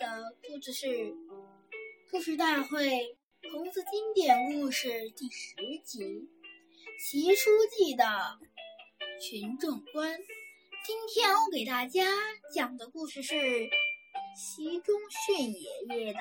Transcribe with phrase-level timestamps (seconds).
[0.00, 0.86] 的故事是
[2.10, 3.18] 《故事大会
[3.52, 6.02] 红色经典故事》第十集
[6.98, 8.38] 《习书记的
[9.20, 10.18] 群众观》。
[10.86, 12.02] 今天我给大家
[12.54, 13.34] 讲的故事是
[14.34, 16.20] 习仲勋爷爷的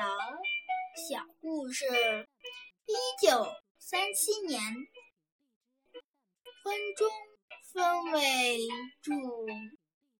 [1.09, 1.85] 小故事。
[2.85, 2.93] 一
[3.25, 4.61] 九三七年，
[6.65, 7.09] 分中
[7.71, 8.57] 分为
[9.01, 9.13] 驻。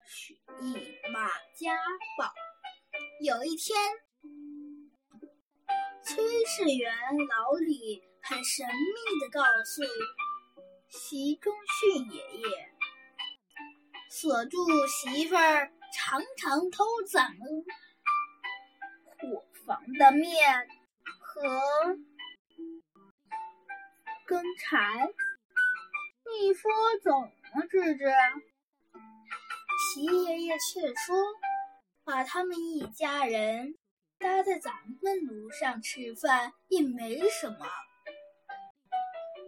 [0.07, 0.73] 曲艺
[1.11, 1.77] 马家
[2.17, 2.33] 堡。
[3.21, 3.77] 有一天，
[6.05, 6.15] 炊
[6.47, 6.89] 事员
[7.27, 9.83] 老李很神秘的告诉
[10.87, 12.69] 习仲勋爷爷，
[14.09, 17.35] 锁住媳妇儿常常偷攒
[19.17, 20.69] 伙房的面
[21.19, 21.97] 和
[24.25, 25.09] 根柴，
[26.23, 26.71] 你说
[27.03, 28.05] 怎么治治？
[29.93, 31.17] 齐爷爷却说
[32.09, 33.77] ：“把他们一家人
[34.17, 37.67] 搭在咱们炉上吃饭也没什么。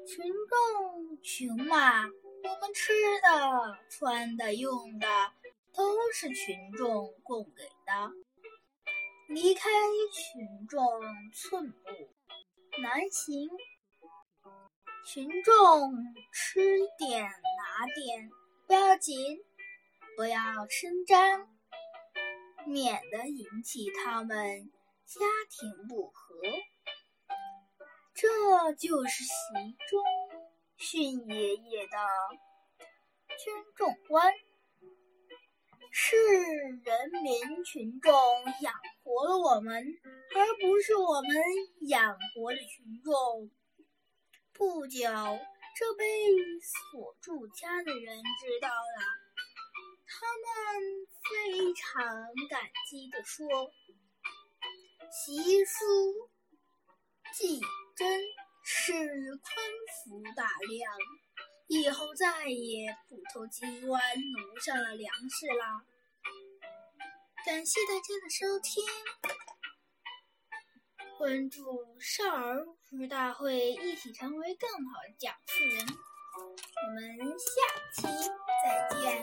[0.05, 5.07] 群众穷嘛，我们吃的、穿的、用的
[5.73, 8.11] 都是群众供给的。
[9.27, 9.67] 离开
[10.13, 10.79] 群众
[11.33, 11.89] 寸步
[12.79, 13.49] 难行。
[15.03, 15.93] 群众
[16.31, 16.61] 吃
[16.99, 18.29] 点拿点
[18.67, 19.43] 不要紧。”
[20.17, 21.47] 不要声张，
[22.71, 24.71] 免得引起他们
[25.05, 25.19] 家
[25.49, 26.41] 庭不和。
[28.13, 29.31] 这就是习
[29.89, 30.03] 仲
[30.77, 31.97] 勋爷爷的
[33.43, 34.33] 军众观，
[35.91, 38.13] 是人民群众
[38.61, 38.73] 养
[39.03, 39.83] 活了我们，
[40.35, 41.31] 而不是我们
[41.87, 43.51] 养活了群众。
[44.53, 44.99] 不久，
[45.75, 46.05] 这被
[46.61, 49.03] 锁住家的人知道了。
[50.05, 51.00] 他们
[51.71, 52.03] 非常
[52.49, 53.47] 感激地说
[55.09, 56.29] ：“习书
[57.33, 57.61] 记
[57.95, 58.21] 真
[58.61, 58.91] 是
[59.37, 59.55] 宽
[60.03, 60.97] 幅大量，
[61.67, 64.01] 以后再也不偷机关
[64.33, 65.85] 炉上的粮食啦。”
[67.45, 68.83] 感谢大家的收听，
[71.17, 71.63] 关注
[72.01, 75.87] 少儿故事大会，一起成为更好的讲述人。
[76.35, 77.49] 我们下
[77.95, 78.01] 期
[78.61, 79.20] 再见。